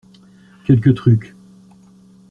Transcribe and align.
Quelques 0.65 0.95
trucs. 0.95 1.35